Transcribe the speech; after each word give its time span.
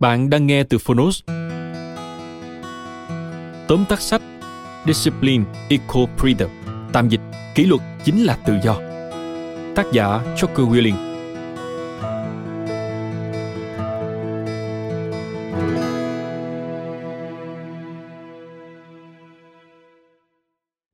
Bạn 0.00 0.30
đang 0.30 0.46
nghe 0.46 0.64
từ 0.64 0.78
Phonos. 0.78 1.22
Tóm 3.68 3.84
tắt 3.88 4.00
sách 4.00 4.22
Discipline 4.86 5.44
Equal 5.68 6.04
Freedom 6.18 6.48
Tạm 6.92 7.08
dịch 7.08 7.20
Kỷ 7.54 7.64
luật 7.64 7.80
chính 8.04 8.24
là 8.24 8.38
tự 8.46 8.54
do 8.64 8.74
Tác 9.76 9.86
giả 9.92 10.06
Joker 10.36 10.70
Willing 10.70 10.94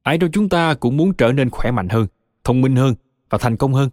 Ai 0.02 0.18
trong 0.18 0.30
chúng 0.32 0.48
ta 0.48 0.74
cũng 0.74 0.96
muốn 0.96 1.14
trở 1.14 1.32
nên 1.32 1.50
khỏe 1.50 1.70
mạnh 1.70 1.88
hơn, 1.88 2.06
thông 2.44 2.60
minh 2.60 2.77
hơn 2.77 2.94
và 3.30 3.38
thành 3.38 3.56
công 3.56 3.74
hơn. 3.74 3.90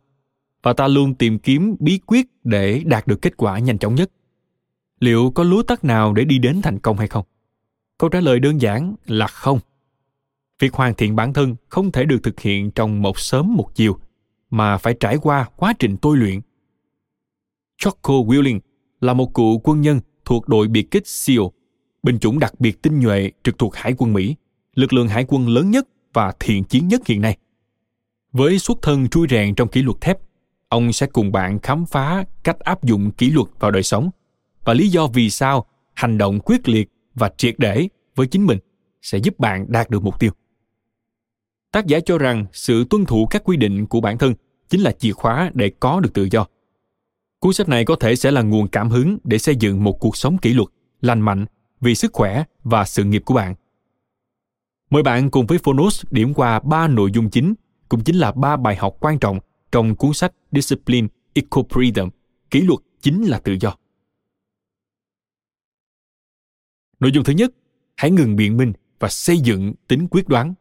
Và 0.63 0.73
ta 0.73 0.87
luôn 0.87 1.15
tìm 1.15 1.39
kiếm 1.39 1.75
bí 1.79 1.99
quyết 2.05 2.25
để 2.43 2.81
đạt 2.85 3.07
được 3.07 3.21
kết 3.21 3.37
quả 3.37 3.59
nhanh 3.59 3.77
chóng 3.77 3.95
nhất– 3.95 4.11
liệu 5.03 5.31
có 5.35 5.43
lúa 5.43 5.63
tắt 5.63 5.83
nào 5.83 6.13
để 6.13 6.23
đi 6.23 6.37
đến 6.37 6.61
thành 6.61 6.79
công 6.79 6.97
hay 6.97 7.07
không? 7.07 7.25
Câu 7.97 8.09
trả 8.09 8.19
lời 8.19 8.39
đơn 8.39 8.61
giản 8.61 8.95
là 9.05 9.27
không. 9.27 9.59
Việc 10.59 10.73
hoàn 10.73 10.93
thiện 10.93 11.15
bản 11.15 11.33
thân 11.33 11.55
không 11.69 11.91
thể 11.91 12.05
được 12.05 12.23
thực 12.23 12.39
hiện 12.39 12.71
trong 12.71 13.01
một 13.01 13.19
sớm 13.19 13.55
một 13.55 13.75
chiều 13.75 13.97
mà 14.49 14.77
phải 14.77 14.93
trải 14.99 15.17
qua 15.17 15.49
quá 15.55 15.73
trình 15.79 15.97
tôi 15.97 16.17
luyện. 16.17 16.41
Choco 17.77 18.13
Willing 18.13 18.59
là 19.01 19.13
một 19.13 19.33
cựu 19.33 19.59
quân 19.63 19.81
nhân 19.81 19.99
thuộc 20.25 20.47
đội 20.47 20.67
biệt 20.67 20.91
kích 20.91 21.07
SEAL, 21.07 21.41
binh 22.03 22.19
chủng 22.19 22.39
đặc 22.39 22.59
biệt 22.59 22.81
tinh 22.81 22.99
nhuệ 22.99 23.31
trực 23.43 23.57
thuộc 23.57 23.75
Hải 23.75 23.93
quân 23.97 24.13
Mỹ, 24.13 24.35
lực 24.75 24.93
lượng 24.93 25.07
hải 25.07 25.25
quân 25.27 25.47
lớn 25.47 25.71
nhất 25.71 25.87
và 26.13 26.33
thiện 26.39 26.63
chiến 26.63 26.87
nhất 26.87 27.07
hiện 27.07 27.21
nay. 27.21 27.37
Với 28.31 28.59
xuất 28.59 28.77
thân 28.81 29.09
trui 29.09 29.27
rèn 29.29 29.55
trong 29.55 29.67
kỷ 29.67 29.81
luật 29.81 30.01
thép, 30.01 30.17
ông 30.69 30.93
sẽ 30.93 31.07
cùng 31.07 31.31
bạn 31.31 31.59
khám 31.59 31.85
phá 31.85 32.25
cách 32.43 32.59
áp 32.59 32.83
dụng 32.83 33.11
kỷ 33.11 33.29
luật 33.29 33.47
vào 33.59 33.71
đời 33.71 33.83
sống– 33.83 34.09
và 34.63 34.73
lý 34.73 34.89
do 34.89 35.07
vì 35.07 35.29
sao 35.29 35.65
hành 35.93 36.17
động 36.17 36.39
quyết 36.39 36.69
liệt 36.69 36.89
và 37.15 37.31
triệt 37.37 37.55
để 37.57 37.87
với 38.15 38.27
chính 38.27 38.45
mình 38.45 38.59
sẽ 39.01 39.17
giúp 39.17 39.39
bạn 39.39 39.65
đạt 39.69 39.89
được 39.89 40.03
mục 40.03 40.19
tiêu. 40.19 40.31
Tác 41.71 41.85
giả 41.85 41.99
cho 42.05 42.17
rằng 42.17 42.45
sự 42.53 42.85
tuân 42.89 43.05
thủ 43.05 43.27
các 43.29 43.43
quy 43.45 43.57
định 43.57 43.85
của 43.85 44.01
bản 44.01 44.17
thân 44.17 44.33
chính 44.69 44.81
là 44.81 44.91
chìa 44.91 45.11
khóa 45.11 45.51
để 45.53 45.71
có 45.79 45.99
được 45.99 46.13
tự 46.13 46.27
do. 46.31 46.45
Cuốn 47.39 47.53
sách 47.53 47.69
này 47.69 47.85
có 47.85 47.95
thể 47.95 48.15
sẽ 48.15 48.31
là 48.31 48.41
nguồn 48.41 48.67
cảm 48.67 48.89
hứng 48.89 49.17
để 49.23 49.37
xây 49.37 49.55
dựng 49.55 49.83
một 49.83 49.99
cuộc 49.99 50.17
sống 50.17 50.37
kỷ 50.37 50.53
luật, 50.53 50.67
lành 51.01 51.21
mạnh 51.21 51.45
vì 51.81 51.95
sức 51.95 52.13
khỏe 52.13 52.43
và 52.63 52.85
sự 52.85 53.03
nghiệp 53.03 53.21
của 53.25 53.33
bạn. 53.33 53.55
Mời 54.89 55.03
bạn 55.03 55.29
cùng 55.29 55.47
với 55.47 55.57
phonos 55.57 56.05
điểm 56.11 56.33
qua 56.33 56.59
ba 56.59 56.87
nội 56.87 57.11
dung 57.13 57.29
chính, 57.29 57.53
cũng 57.89 58.03
chính 58.03 58.15
là 58.15 58.31
ba 58.31 58.57
bài 58.57 58.75
học 58.75 58.97
quan 58.99 59.19
trọng 59.19 59.39
trong 59.71 59.95
cuốn 59.95 60.13
sách 60.13 60.33
discipline 60.51 61.07
equal 61.33 61.65
freedom 61.69 62.09
kỷ 62.51 62.61
luật 62.61 62.79
chính 63.01 63.23
là 63.23 63.39
tự 63.39 63.57
do. 63.59 63.75
Nội 67.03 67.11
dung 67.11 67.23
thứ 67.23 67.33
nhất, 67.33 67.51
hãy 67.95 68.11
ngừng 68.11 68.35
biện 68.35 68.57
minh 68.57 68.73
và 68.99 69.09
xây 69.09 69.39
dựng 69.39 69.73
tính 69.87 70.07
quyết 70.11 70.27
đoán. 70.27 70.53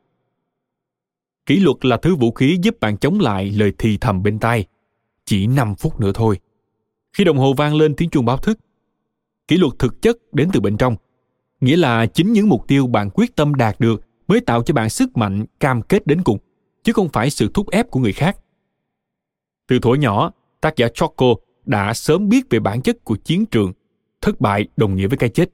Kỷ 1.47 1.61
luật 1.61 1.85
là 1.85 1.97
thứ 1.97 2.15
vũ 2.15 2.33
khí 2.33 2.59
giúp 2.63 2.81
bạn 2.81 2.97
chống 2.97 3.21
lại 3.21 3.51
lời 3.51 3.73
thì 3.79 3.99
thầm 4.01 4.23
bên 4.23 4.39
tai. 4.39 4.67
Chỉ 5.25 5.47
5 5.47 5.75
phút 5.75 6.01
nữa 6.01 6.11
thôi. 6.15 6.39
Khi 7.13 7.25
đồng 7.25 7.39
hồ 7.39 7.55
vang 7.55 7.75
lên 7.75 7.95
tiếng 7.97 8.11
chuông 8.11 8.25
báo 8.25 8.37
thức, 8.37 8.59
kỷ 9.49 9.57
luật 9.57 9.73
thực 9.79 10.03
chất 10.03 10.17
đến 10.33 10.49
từ 10.53 10.61
bên 10.61 10.77
trong. 10.77 10.97
Nghĩa 11.61 11.77
là 11.77 12.07
chính 12.07 12.33
những 12.33 12.49
mục 12.49 12.69
tiêu 12.69 12.87
bạn 12.87 13.11
quyết 13.11 13.37
tâm 13.37 13.55
đạt 13.55 13.81
được 13.81 14.03
mới 14.29 14.41
tạo 14.41 14.63
cho 14.63 14.75
bạn 14.75 14.91
sức 14.91 15.17
mạnh 15.17 15.45
cam 15.61 15.83
kết 15.83 16.07
đến 16.07 16.23
cùng, 16.23 16.39
chứ 16.83 16.93
không 16.93 17.09
phải 17.09 17.31
sự 17.31 17.51
thúc 17.55 17.71
ép 17.71 17.91
của 17.91 18.01
người 18.01 18.13
khác. 18.13 18.37
Từ 19.69 19.79
thuở 19.79 19.95
nhỏ, 19.95 20.33
tác 20.61 20.77
giả 20.77 20.89
Choco 20.95 21.35
đã 21.67 21.95
sớm 21.95 22.29
biết 22.29 22.47
về 22.51 22.61
bản 22.61 22.83
chất 22.83 23.05
của 23.05 23.17
chiến 23.17 23.47
trường. 23.47 23.73
Thất 24.21 24.41
bại 24.41 24.69
đồng 24.77 24.97
nghĩa 24.97 25.07
với 25.07 25.19
cái 25.19 25.31
chết. 25.31 25.51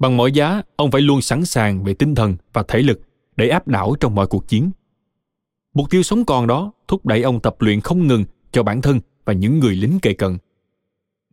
Bằng 0.00 0.16
mọi 0.16 0.32
giá, 0.32 0.62
ông 0.76 0.90
phải 0.90 1.00
luôn 1.00 1.20
sẵn 1.20 1.44
sàng 1.44 1.84
về 1.84 1.94
tinh 1.94 2.14
thần 2.14 2.36
và 2.52 2.62
thể 2.68 2.82
lực 2.82 3.00
để 3.36 3.48
áp 3.48 3.68
đảo 3.68 3.94
trong 4.00 4.14
mọi 4.14 4.26
cuộc 4.26 4.48
chiến. 4.48 4.70
Mục 5.74 5.90
tiêu 5.90 6.02
sống 6.02 6.24
còn 6.24 6.46
đó 6.46 6.72
thúc 6.88 7.06
đẩy 7.06 7.22
ông 7.22 7.40
tập 7.40 7.56
luyện 7.58 7.80
không 7.80 8.06
ngừng 8.06 8.24
cho 8.52 8.62
bản 8.62 8.82
thân 8.82 9.00
và 9.24 9.32
những 9.32 9.58
người 9.58 9.74
lính 9.74 9.98
kề 10.02 10.12
cận. 10.12 10.38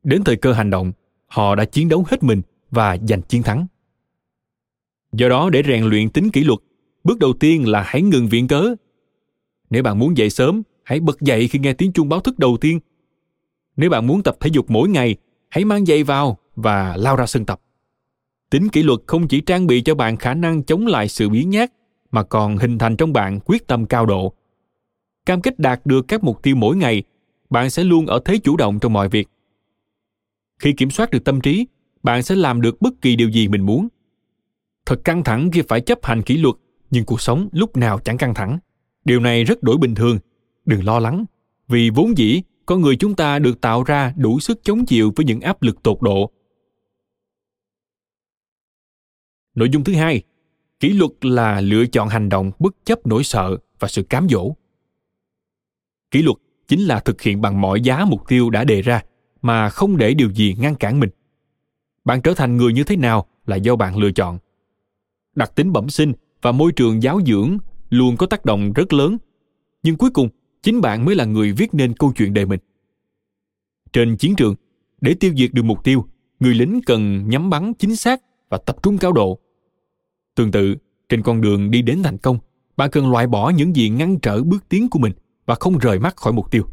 Đến 0.03 0.23
thời 0.23 0.35
cơ 0.35 0.53
hành 0.53 0.69
động, 0.69 0.91
họ 1.27 1.55
đã 1.55 1.65
chiến 1.65 1.89
đấu 1.89 2.05
hết 2.07 2.23
mình 2.23 2.41
và 2.71 2.97
giành 2.97 3.21
chiến 3.21 3.43
thắng. 3.43 3.67
Do 5.11 5.29
đó 5.29 5.49
để 5.49 5.63
rèn 5.67 5.83
luyện 5.83 6.09
tính 6.09 6.31
kỷ 6.31 6.43
luật, 6.43 6.59
bước 7.03 7.19
đầu 7.19 7.33
tiên 7.33 7.67
là 7.67 7.83
hãy 7.85 8.01
ngừng 8.01 8.27
viện 8.27 8.47
cớ. 8.47 8.75
Nếu 9.69 9.83
bạn 9.83 9.99
muốn 9.99 10.17
dậy 10.17 10.29
sớm, 10.29 10.61
hãy 10.83 10.99
bật 10.99 11.21
dậy 11.21 11.47
khi 11.47 11.59
nghe 11.59 11.73
tiếng 11.73 11.91
chuông 11.91 12.09
báo 12.09 12.19
thức 12.19 12.39
đầu 12.39 12.57
tiên. 12.61 12.79
Nếu 13.77 13.89
bạn 13.89 14.07
muốn 14.07 14.23
tập 14.23 14.37
thể 14.39 14.49
dục 14.53 14.65
mỗi 14.69 14.89
ngày, 14.89 15.15
hãy 15.49 15.65
mang 15.65 15.85
giày 15.85 16.03
vào 16.03 16.37
và 16.55 16.97
lao 16.97 17.15
ra 17.15 17.25
sân 17.25 17.45
tập 17.45 17.61
tính 18.49 18.69
kỷ 18.69 18.83
luật 18.83 18.99
không 19.07 19.27
chỉ 19.27 19.41
trang 19.41 19.67
bị 19.67 19.81
cho 19.81 19.95
bạn 19.95 20.17
khả 20.17 20.33
năng 20.33 20.63
chống 20.63 20.87
lại 20.87 21.07
sự 21.07 21.29
biến 21.29 21.49
nhát, 21.49 21.71
mà 22.11 22.23
còn 22.23 22.57
hình 22.57 22.77
thành 22.77 22.97
trong 22.97 23.13
bạn 23.13 23.39
quyết 23.39 23.67
tâm 23.67 23.85
cao 23.85 24.05
độ. 24.05 24.33
Cam 25.25 25.41
kết 25.41 25.59
đạt 25.59 25.85
được 25.85 26.05
các 26.07 26.23
mục 26.23 26.43
tiêu 26.43 26.55
mỗi 26.55 26.75
ngày, 26.75 27.03
bạn 27.49 27.69
sẽ 27.69 27.83
luôn 27.83 28.05
ở 28.05 28.19
thế 28.25 28.37
chủ 28.37 28.57
động 28.57 28.79
trong 28.79 28.93
mọi 28.93 29.09
việc. 29.09 29.27
Khi 30.59 30.73
kiểm 30.73 30.89
soát 30.89 31.11
được 31.11 31.23
tâm 31.23 31.41
trí, 31.41 31.67
bạn 32.03 32.23
sẽ 32.23 32.35
làm 32.35 32.61
được 32.61 32.81
bất 32.81 32.93
kỳ 33.01 33.15
điều 33.15 33.29
gì 33.29 33.47
mình 33.47 33.65
muốn. 33.65 33.87
Thật 34.85 35.03
căng 35.03 35.23
thẳng 35.23 35.51
khi 35.51 35.61
phải 35.67 35.81
chấp 35.81 36.05
hành 36.05 36.21
kỷ 36.21 36.37
luật, 36.37 36.55
nhưng 36.89 37.05
cuộc 37.05 37.21
sống 37.21 37.49
lúc 37.51 37.77
nào 37.77 37.99
chẳng 37.99 38.17
căng 38.17 38.33
thẳng. 38.33 38.59
Điều 39.05 39.19
này 39.19 39.43
rất 39.43 39.63
đổi 39.63 39.77
bình 39.77 39.95
thường. 39.95 40.19
Đừng 40.65 40.85
lo 40.85 40.99
lắng, 40.99 41.25
vì 41.67 41.89
vốn 41.89 42.17
dĩ 42.17 42.41
con 42.65 42.81
người 42.81 42.95
chúng 42.95 43.15
ta 43.15 43.39
được 43.39 43.61
tạo 43.61 43.83
ra 43.83 44.13
đủ 44.17 44.39
sức 44.39 44.59
chống 44.63 44.85
chịu 44.85 45.13
với 45.15 45.25
những 45.25 45.41
áp 45.41 45.61
lực 45.61 45.83
tột 45.83 45.97
độ. 46.01 46.31
Nội 49.57 49.69
dung 49.69 49.83
thứ 49.83 49.93
hai, 49.93 50.21
kỷ 50.79 50.89
luật 50.89 51.11
là 51.21 51.61
lựa 51.61 51.85
chọn 51.85 52.09
hành 52.09 52.29
động 52.29 52.51
bất 52.59 52.75
chấp 52.85 53.07
nỗi 53.07 53.23
sợ 53.23 53.57
và 53.79 53.87
sự 53.87 54.03
cám 54.03 54.27
dỗ. 54.29 54.53
Kỷ 56.11 56.21
luật 56.21 56.37
chính 56.67 56.81
là 56.81 56.99
thực 56.99 57.21
hiện 57.21 57.41
bằng 57.41 57.61
mọi 57.61 57.81
giá 57.81 58.05
mục 58.05 58.21
tiêu 58.27 58.49
đã 58.49 58.63
đề 58.63 58.81
ra 58.81 59.03
mà 59.41 59.69
không 59.69 59.97
để 59.97 60.13
điều 60.13 60.31
gì 60.31 60.55
ngăn 60.59 60.75
cản 60.75 60.99
mình. 60.99 61.09
Bạn 62.05 62.21
trở 62.21 62.33
thành 62.33 62.57
người 62.57 62.73
như 62.73 62.83
thế 62.83 62.95
nào 62.95 63.27
là 63.45 63.55
do 63.55 63.75
bạn 63.75 63.97
lựa 63.97 64.11
chọn. 64.11 64.39
Đặc 65.35 65.55
tính 65.55 65.73
bẩm 65.73 65.89
sinh 65.89 66.13
và 66.41 66.51
môi 66.51 66.71
trường 66.71 67.03
giáo 67.03 67.21
dưỡng 67.25 67.57
luôn 67.89 68.17
có 68.17 68.25
tác 68.25 68.45
động 68.45 68.73
rất 68.73 68.93
lớn, 68.93 69.17
nhưng 69.83 69.95
cuối 69.95 70.09
cùng 70.09 70.29
chính 70.63 70.81
bạn 70.81 71.05
mới 71.05 71.15
là 71.15 71.25
người 71.25 71.51
viết 71.51 71.73
nên 71.73 71.93
câu 71.93 72.13
chuyện 72.15 72.33
đời 72.33 72.45
mình. 72.45 72.59
Trên 73.93 74.17
chiến 74.17 74.35
trường, 74.35 74.55
để 75.01 75.13
tiêu 75.19 75.33
diệt 75.37 75.49
được 75.53 75.63
mục 75.63 75.83
tiêu, 75.83 76.05
người 76.39 76.53
lính 76.53 76.81
cần 76.85 77.29
nhắm 77.29 77.49
bắn 77.49 77.73
chính 77.73 77.95
xác 77.95 78.21
và 78.49 78.57
tập 78.57 78.83
trung 78.83 78.97
cao 78.97 79.11
độ 79.11 79.39
Tương 80.37 80.51
tự, 80.51 80.75
trên 81.09 81.21
con 81.21 81.41
đường 81.41 81.71
đi 81.71 81.81
đến 81.81 82.03
thành 82.03 82.17
công, 82.17 82.39
bạn 82.77 82.91
cần 82.91 83.11
loại 83.11 83.27
bỏ 83.27 83.49
những 83.49 83.75
gì 83.75 83.89
ngăn 83.89 84.19
trở 84.19 84.43
bước 84.43 84.69
tiến 84.69 84.89
của 84.89 84.99
mình 84.99 85.13
và 85.45 85.55
không 85.59 85.77
rời 85.77 85.99
mắt 85.99 86.15
khỏi 86.15 86.33
mục 86.33 86.51
tiêu. 86.51 86.63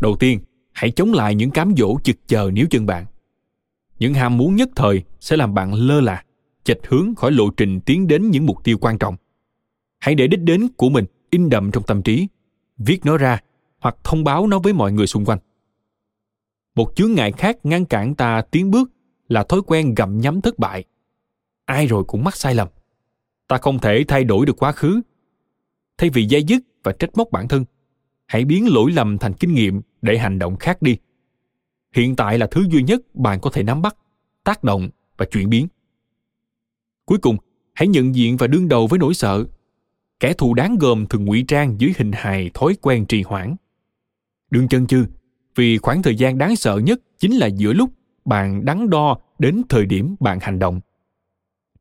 Đầu 0.00 0.16
tiên, 0.16 0.40
hãy 0.72 0.90
chống 0.90 1.12
lại 1.12 1.34
những 1.34 1.50
cám 1.50 1.74
dỗ 1.76 1.98
chực 2.04 2.16
chờ 2.26 2.50
níu 2.52 2.66
chân 2.70 2.86
bạn. 2.86 3.06
những 3.98 4.14
ham 4.14 4.36
muốn 4.36 4.56
nhất 4.56 4.68
thời 4.76 5.02
sẽ 5.20 5.36
làm 5.36 5.54
bạn 5.54 5.74
lơ 5.74 6.00
là 6.00 6.24
chệch 6.64 6.86
hướng 6.88 7.14
khỏi 7.14 7.32
lộ 7.32 7.50
trình 7.50 7.80
tiến 7.80 8.06
đến 8.06 8.30
những 8.30 8.46
mục 8.46 8.64
tiêu 8.64 8.78
quan 8.80 8.98
trọng 8.98 9.16
hãy 9.98 10.14
để 10.14 10.26
đích 10.26 10.40
đến 10.40 10.68
của 10.76 10.88
mình 10.88 11.04
in 11.30 11.50
đậm 11.50 11.70
trong 11.70 11.82
tâm 11.82 12.02
trí 12.02 12.28
viết 12.78 13.00
nó 13.04 13.16
ra 13.16 13.40
hoặc 13.78 13.96
thông 14.04 14.24
báo 14.24 14.46
nó 14.46 14.58
với 14.58 14.72
mọi 14.72 14.92
người 14.92 15.06
xung 15.06 15.24
quanh 15.24 15.38
một 16.74 16.92
chướng 16.96 17.12
ngại 17.12 17.32
khác 17.32 17.66
ngăn 17.66 17.84
cản 17.84 18.14
ta 18.14 18.42
tiến 18.50 18.70
bước 18.70 18.90
là 19.28 19.44
thói 19.44 19.60
quen 19.66 19.94
gặm 19.94 20.20
nhắm 20.20 20.40
thất 20.40 20.58
bại 20.58 20.84
ai 21.64 21.86
rồi 21.86 22.04
cũng 22.04 22.24
mắc 22.24 22.36
sai 22.36 22.54
lầm. 22.54 22.68
Ta 23.48 23.58
không 23.58 23.78
thể 23.78 24.04
thay 24.08 24.24
đổi 24.24 24.46
được 24.46 24.62
quá 24.62 24.72
khứ. 24.72 25.00
Thay 25.98 26.10
vì 26.10 26.24
dây 26.24 26.42
dứt 26.42 26.62
và 26.82 26.92
trách 26.92 27.10
móc 27.16 27.30
bản 27.30 27.48
thân, 27.48 27.64
hãy 28.26 28.44
biến 28.44 28.74
lỗi 28.74 28.92
lầm 28.92 29.18
thành 29.18 29.34
kinh 29.34 29.54
nghiệm 29.54 29.80
để 30.02 30.18
hành 30.18 30.38
động 30.38 30.56
khác 30.56 30.82
đi. 30.82 30.96
Hiện 31.94 32.16
tại 32.16 32.38
là 32.38 32.46
thứ 32.46 32.66
duy 32.70 32.82
nhất 32.82 33.14
bạn 33.14 33.40
có 33.40 33.50
thể 33.50 33.62
nắm 33.62 33.82
bắt, 33.82 33.96
tác 34.44 34.64
động 34.64 34.88
và 35.16 35.26
chuyển 35.26 35.50
biến. 35.50 35.68
Cuối 37.04 37.18
cùng, 37.18 37.36
hãy 37.74 37.88
nhận 37.88 38.14
diện 38.14 38.36
và 38.36 38.46
đương 38.46 38.68
đầu 38.68 38.86
với 38.86 38.98
nỗi 38.98 39.14
sợ. 39.14 39.44
Kẻ 40.20 40.32
thù 40.32 40.54
đáng 40.54 40.76
gờm 40.80 41.06
thường 41.06 41.24
ngụy 41.24 41.44
trang 41.48 41.80
dưới 41.80 41.92
hình 41.96 42.12
hài 42.14 42.50
thói 42.54 42.76
quen 42.82 43.06
trì 43.06 43.22
hoãn. 43.22 43.56
Đừng 44.50 44.68
chân 44.68 44.86
chừ 44.86 45.06
vì 45.54 45.78
khoảng 45.78 46.02
thời 46.02 46.16
gian 46.16 46.38
đáng 46.38 46.56
sợ 46.56 46.78
nhất 46.78 47.00
chính 47.18 47.36
là 47.36 47.46
giữa 47.46 47.72
lúc 47.72 47.90
bạn 48.24 48.64
đắn 48.64 48.90
đo 48.90 49.18
đến 49.38 49.62
thời 49.68 49.86
điểm 49.86 50.16
bạn 50.20 50.38
hành 50.40 50.58
động 50.58 50.80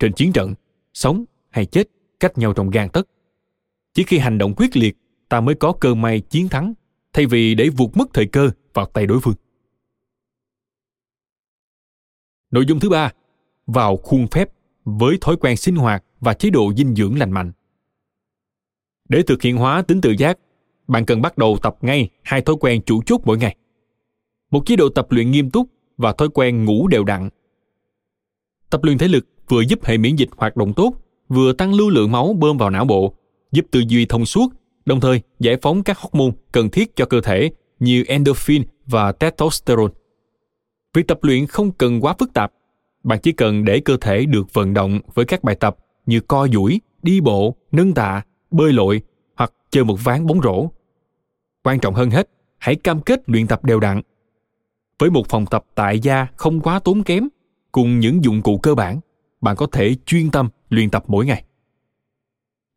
trên 0.03 0.13
chiến 0.13 0.33
trận, 0.33 0.53
sống 0.94 1.25
hay 1.50 1.65
chết, 1.65 1.89
cách 2.19 2.38
nhau 2.38 2.53
trong 2.53 2.69
gan 2.69 2.89
tấc. 2.89 3.07
Chỉ 3.94 4.03
khi 4.03 4.17
hành 4.17 4.38
động 4.38 4.53
quyết 4.57 4.77
liệt, 4.77 4.97
ta 5.29 5.41
mới 5.41 5.55
có 5.55 5.73
cơ 5.79 5.95
may 5.95 6.21
chiến 6.21 6.50
thắng, 6.50 6.73
thay 7.13 7.25
vì 7.25 7.55
để 7.55 7.69
vụt 7.69 7.97
mất 7.97 8.05
thời 8.13 8.25
cơ 8.25 8.50
vào 8.73 8.85
tay 8.85 9.05
đối 9.05 9.19
phương. 9.19 9.33
Nội 12.51 12.65
dung 12.67 12.79
thứ 12.79 12.89
ba, 12.89 13.11
vào 13.65 13.97
khuôn 13.97 14.27
phép 14.27 14.50
với 14.83 15.17
thói 15.21 15.35
quen 15.38 15.57
sinh 15.57 15.75
hoạt 15.75 16.03
và 16.19 16.33
chế 16.33 16.49
độ 16.49 16.73
dinh 16.77 16.95
dưỡng 16.95 17.19
lành 17.19 17.31
mạnh. 17.31 17.51
Để 19.09 19.21
thực 19.27 19.41
hiện 19.41 19.57
hóa 19.57 19.81
tính 19.81 20.01
tự 20.01 20.15
giác, 20.17 20.39
bạn 20.88 21.06
cần 21.06 21.21
bắt 21.21 21.38
đầu 21.38 21.57
tập 21.61 21.77
ngay 21.81 22.09
hai 22.23 22.41
thói 22.41 22.56
quen 22.59 22.81
chủ 22.85 23.01
chốt 23.06 23.21
mỗi 23.25 23.38
ngày. 23.38 23.57
Một 24.51 24.63
chế 24.65 24.75
độ 24.75 24.89
tập 24.89 25.07
luyện 25.09 25.31
nghiêm 25.31 25.51
túc 25.51 25.69
và 25.97 26.13
thói 26.13 26.29
quen 26.33 26.65
ngủ 26.65 26.88
đều 26.88 27.03
đặn. 27.03 27.29
Tập 28.69 28.83
luyện 28.83 28.97
thể 28.97 29.07
lực 29.07 29.27
vừa 29.50 29.62
giúp 29.62 29.86
hệ 29.86 29.98
miễn 29.98 30.16
dịch 30.16 30.30
hoạt 30.38 30.57
động 30.57 30.74
tốt, 30.74 30.94
vừa 31.30 31.54
tăng 31.54 31.74
lưu 31.74 31.90
lượng 31.90 32.12
máu 32.12 32.34
bơm 32.34 32.57
vào 32.57 32.69
não 32.69 32.86
bộ, 32.86 33.13
giúp 33.51 33.66
tư 33.72 33.84
duy 33.88 34.06
thông 34.06 34.25
suốt, 34.25 34.54
đồng 34.86 35.00
thời 35.00 35.22
giải 35.40 35.57
phóng 35.62 35.84
các 35.84 35.98
hormone 35.98 36.31
cần 36.51 36.69
thiết 36.69 36.95
cho 36.95 37.06
cơ 37.06 37.22
thể 37.22 37.51
như 37.80 38.04
endorphin 38.07 38.63
và 38.86 39.12
testosterone. 39.12 39.94
Việc 40.94 41.07
tập 41.07 41.19
luyện 41.22 41.48
không 41.48 41.72
cần 41.72 42.01
quá 42.01 42.16
phức 42.19 42.34
tạp, 42.34 42.54
bạn 43.04 43.19
chỉ 43.24 43.31
cần 43.31 43.66
để 43.66 43.80
cơ 43.80 43.98
thể 44.01 44.25
được 44.25 44.54
vận 44.54 44.74
động 44.74 45.00
với 45.13 45.25
các 45.25 45.44
bài 45.44 45.56
tập 45.56 45.78
như 46.06 46.19
co 46.19 46.48
duỗi, 46.54 46.81
đi 47.01 47.22
bộ, 47.22 47.56
nâng 47.72 47.94
tạ, 47.94 48.22
bơi 48.51 48.74
lội 48.74 49.01
hoặc 49.36 49.54
chơi 49.69 49.84
một 49.84 50.04
ván 50.04 50.25
bóng 50.25 50.42
rổ. 50.42 50.68
Quan 51.63 51.80
trọng 51.80 51.94
hơn 51.94 52.10
hết, 52.10 52.30
hãy 52.57 52.75
cam 52.75 53.01
kết 53.01 53.30
luyện 53.30 53.48
tập 53.48 53.66
đều 53.66 53.80
đặn. 53.80 54.01
Với 55.00 55.10
một 55.10 55.28
phòng 55.30 55.45
tập 55.45 55.66
tại 55.75 56.00
gia 56.00 56.28
không 56.36 56.62
quá 56.62 56.80
tốn 56.80 57.04
kém, 57.04 57.28
cùng 57.72 58.00
những 58.00 58.24
dụng 58.24 58.42
cụ 58.42 58.57
cơ 58.57 58.75
bản 58.75 59.00
bạn 59.44 59.56
có 59.56 59.68
thể 59.72 59.95
chuyên 60.06 60.31
tâm 60.31 60.50
luyện 60.69 60.90
tập 60.90 61.04
mỗi 61.07 61.25
ngày 61.25 61.44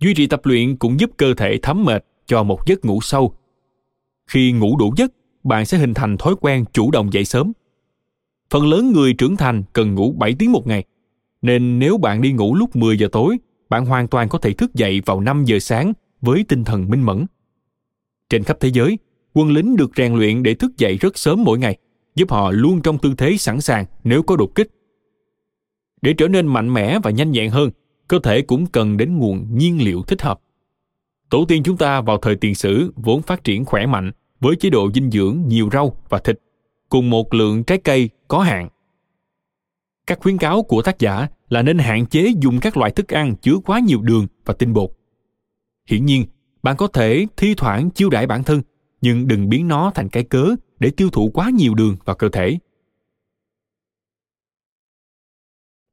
duy 0.01 0.15
trì 0.15 0.27
tập 0.27 0.41
luyện 0.45 0.77
cũng 0.77 1.01
giúp 1.01 1.11
cơ 1.17 1.35
thể 1.35 1.59
thấm 1.63 1.85
mệt 1.85 2.05
cho 2.27 2.43
một 2.43 2.67
giấc 2.67 2.85
ngủ 2.85 3.01
sâu 3.01 3.35
khi 4.27 4.53
ngủ 4.53 4.77
đủ 4.77 4.95
giấc 4.97 5.13
bạn 5.45 5.67
sẽ 5.67 5.79
hình 5.79 5.95
thành 5.95 6.17
thói 6.17 6.35
quen 6.41 6.65
chủ 6.73 6.91
động 6.91 7.13
dậy 7.13 7.25
sớm 7.25 7.53
phần 8.51 8.67
lớn 8.67 8.93
người 8.93 9.13
trưởng 9.13 9.37
thành 9.37 9.63
cần 9.73 9.95
ngủ 9.95 10.15
7 10.19 10.35
tiếng 10.39 10.53
một 10.53 10.67
ngày 10.67 10.85
nên 11.43 11.79
nếu 11.79 11.99
bạn 11.99 12.23
đi 12.23 12.33
ngủ 12.33 12.55
lúc 12.55 12.77
10 12.77 12.99
giờ 12.99 13.09
tối 13.13 13.39
bạn 13.69 13.87
hoàn 13.87 14.09
toàn 14.09 14.29
có 14.29 14.39
thể 14.39 14.53
thức 14.53 14.75
dậy 14.75 15.03
vào 15.07 15.21
5 15.21 15.45
giờ 15.45 15.59
sáng 15.59 15.93
với 16.21 16.45
tinh 16.49 16.65
thần 16.65 16.91
minh 16.91 17.03
mẫn. 17.03 17.27
Trên 18.29 18.45
khắp 18.45 18.57
thế 18.61 18.69
giới, 18.69 18.99
quân 19.35 19.51
lính 19.51 19.77
được 19.77 19.91
rèn 19.97 20.15
luyện 20.15 20.43
để 20.43 20.55
thức 20.55 20.77
dậy 20.79 20.97
rất 20.97 21.19
sớm 21.19 21.45
mỗi 21.45 21.59
ngày, 21.59 21.77
giúp 22.15 22.31
họ 22.31 22.51
luôn 22.51 22.83
trong 22.83 22.99
tư 22.99 23.15
thế 23.19 23.37
sẵn 23.37 23.61
sàng 23.61 23.85
nếu 24.05 24.23
có 24.23 24.37
đột 24.37 24.55
kích. 24.55 24.69
Để 26.07 26.13
trở 26.13 26.29
nên 26.29 26.47
mạnh 26.47 26.75
mẽ 26.75 26.99
và 27.03 27.11
nhanh 27.11 27.33
nhẹn 27.33 27.51
hơn, 27.51 27.71
cơ 28.09 28.19
thể 28.23 28.43
cũng 28.43 28.67
cần 28.67 28.97
đến 28.97 29.19
nguồn 29.19 29.47
nhiên 29.53 29.85
liệu 29.85 30.03
thích 30.03 30.23
hợp. 30.23 30.41
Tổ 31.31 31.45
tiên 31.45 31.63
chúng 31.63 31.77
ta 31.77 32.01
vào 32.01 32.19
thời 32.19 32.37
tiền 32.37 32.55
sử 32.55 32.93
vốn 32.97 33.23
phát 33.23 33.45
triển 33.45 33.65
khỏe 33.65 33.87
mạnh 33.87 34.13
với 34.41 34.57
chế 34.57 34.71
độ 34.71 34.91
dinh 34.95 35.11
dưỡng 35.11 35.43
nhiều 35.47 35.69
rau 35.73 35.97
và 36.09 36.19
thịt, 36.19 36.41
cùng 36.89 37.11
một 37.11 37.35
lượng 37.35 37.65
trái 37.65 37.79
cây 37.79 38.11
có 38.29 38.39
hạn. 38.39 38.69
Các 40.07 40.19
khuyến 40.21 40.39
cáo 40.39 40.63
của 40.63 40.83
tác 40.83 40.99
giả 40.99 41.29
là 41.49 41.63
nên 41.63 41.79
hạn 41.79 42.07
chế 42.07 42.33
dùng 42.41 42.61
các 42.61 42.77
loại 42.77 42.91
thức 42.91 43.09
ăn 43.09 43.37
chứa 43.37 43.57
quá 43.65 43.81
nhiều 43.81 44.03
đường 44.03 44.27
và 44.45 44.55
tinh 44.55 44.73
bột. 44.73 44.91
Hiển 45.89 46.07
nhiên, 46.07 46.25
bạn 46.63 46.77
có 46.77 46.87
thể 46.87 47.27
thi 47.37 47.55
thoảng 47.55 47.91
chiêu 47.91 48.11
đãi 48.11 48.27
bản 48.27 48.45
thân, 48.45 48.63
nhưng 49.01 49.29
đừng 49.29 49.49
biến 49.49 49.69
nó 49.69 49.93
thành 49.95 50.09
cái 50.09 50.25
cớ 50.25 50.47
để 50.79 50.91
tiêu 50.91 51.11
thụ 51.11 51.31
quá 51.35 51.51
nhiều 51.51 51.75
đường 51.75 51.97
vào 52.05 52.17
cơ 52.17 52.29
thể. 52.29 52.59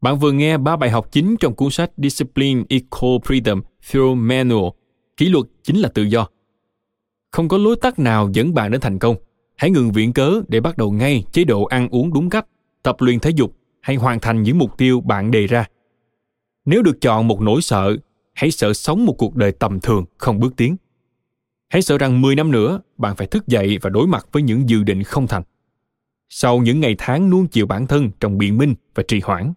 Bạn 0.03 0.19
vừa 0.19 0.31
nghe 0.31 0.57
ba 0.57 0.75
bài 0.75 0.89
học 0.89 1.11
chính 1.11 1.35
trong 1.39 1.55
cuốn 1.55 1.69
sách 1.69 1.91
Discipline 1.97 2.63
Equal 2.69 3.11
Freedom 3.11 3.61
Through 3.89 4.17
Manual. 4.17 4.69
Kỷ 5.17 5.29
luật 5.29 5.45
chính 5.63 5.79
là 5.79 5.89
tự 5.89 6.03
do. 6.03 6.27
Không 7.31 7.47
có 7.47 7.57
lối 7.57 7.75
tắt 7.75 7.99
nào 7.99 8.29
dẫn 8.33 8.53
bạn 8.53 8.71
đến 8.71 8.81
thành 8.81 8.99
công. 8.99 9.15
Hãy 9.55 9.71
ngừng 9.71 9.91
viện 9.91 10.13
cớ 10.13 10.41
để 10.47 10.61
bắt 10.61 10.77
đầu 10.77 10.91
ngay 10.91 11.23
chế 11.31 11.43
độ 11.43 11.63
ăn 11.63 11.89
uống 11.89 12.13
đúng 12.13 12.29
cách, 12.29 12.45
tập 12.83 12.95
luyện 12.99 13.19
thể 13.19 13.29
dục 13.29 13.57
hay 13.81 13.95
hoàn 13.95 14.19
thành 14.19 14.43
những 14.43 14.57
mục 14.57 14.77
tiêu 14.77 15.01
bạn 15.01 15.31
đề 15.31 15.47
ra. 15.47 15.65
Nếu 16.65 16.81
được 16.81 17.01
chọn 17.01 17.27
một 17.27 17.41
nỗi 17.41 17.61
sợ, 17.61 17.97
hãy 18.33 18.51
sợ 18.51 18.73
sống 18.73 19.05
một 19.05 19.13
cuộc 19.17 19.35
đời 19.35 19.51
tầm 19.51 19.79
thường 19.79 20.05
không 20.17 20.39
bước 20.39 20.53
tiến. 20.57 20.75
Hãy 21.69 21.81
sợ 21.81 21.97
rằng 21.97 22.21
10 22.21 22.35
năm 22.35 22.51
nữa 22.51 22.81
bạn 22.97 23.15
phải 23.15 23.27
thức 23.27 23.47
dậy 23.47 23.77
và 23.81 23.89
đối 23.89 24.07
mặt 24.07 24.27
với 24.31 24.43
những 24.43 24.69
dự 24.69 24.83
định 24.83 25.03
không 25.03 25.27
thành. 25.27 25.43
Sau 26.29 26.59
những 26.59 26.79
ngày 26.79 26.95
tháng 26.97 27.29
nuông 27.29 27.47
chiều 27.47 27.65
bản 27.65 27.87
thân 27.87 28.11
trong 28.19 28.37
biện 28.37 28.57
minh 28.57 28.75
và 28.95 29.03
trì 29.07 29.19
hoãn, 29.23 29.53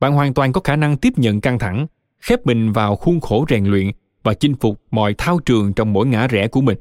bạn 0.00 0.12
hoàn 0.12 0.34
toàn 0.34 0.52
có 0.52 0.60
khả 0.64 0.76
năng 0.76 0.96
tiếp 0.96 1.12
nhận 1.16 1.40
căng 1.40 1.58
thẳng, 1.58 1.86
khép 2.20 2.46
mình 2.46 2.72
vào 2.72 2.96
khuôn 2.96 3.20
khổ 3.20 3.46
rèn 3.48 3.64
luyện 3.64 3.90
và 4.22 4.34
chinh 4.34 4.54
phục 4.60 4.80
mọi 4.90 5.14
thao 5.18 5.38
trường 5.38 5.72
trong 5.72 5.92
mỗi 5.92 6.06
ngã 6.06 6.26
rẽ 6.26 6.48
của 6.48 6.60
mình. 6.60 6.78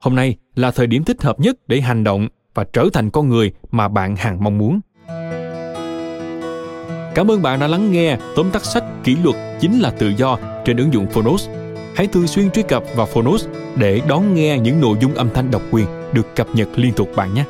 Hôm 0.00 0.14
nay 0.14 0.36
là 0.54 0.70
thời 0.70 0.86
điểm 0.86 1.04
thích 1.04 1.22
hợp 1.22 1.40
nhất 1.40 1.56
để 1.66 1.80
hành 1.80 2.04
động 2.04 2.28
và 2.54 2.64
trở 2.72 2.88
thành 2.92 3.10
con 3.10 3.28
người 3.28 3.52
mà 3.70 3.88
bạn 3.88 4.16
hằng 4.16 4.44
mong 4.44 4.58
muốn. 4.58 4.80
Cảm 7.14 7.30
ơn 7.30 7.42
bạn 7.42 7.60
đã 7.60 7.66
lắng 7.66 7.92
nghe 7.92 8.18
tóm 8.36 8.50
tắt 8.50 8.64
sách 8.64 8.84
Kỷ 9.04 9.16
luật 9.16 9.36
chính 9.60 9.80
là 9.80 9.90
tự 9.90 10.12
do 10.16 10.38
trên 10.64 10.76
ứng 10.76 10.92
dụng 10.92 11.06
Phonos. 11.06 11.48
Hãy 11.96 12.06
thường 12.06 12.26
xuyên 12.26 12.50
truy 12.50 12.62
cập 12.62 12.84
vào 12.96 13.06
Phonos 13.06 13.46
để 13.76 14.00
đón 14.08 14.34
nghe 14.34 14.58
những 14.58 14.80
nội 14.80 14.96
dung 15.00 15.14
âm 15.14 15.28
thanh 15.34 15.50
độc 15.50 15.62
quyền 15.70 15.86
được 16.12 16.36
cập 16.36 16.46
nhật 16.54 16.68
liên 16.76 16.92
tục 16.92 17.08
bạn 17.16 17.34
nhé. 17.34 17.44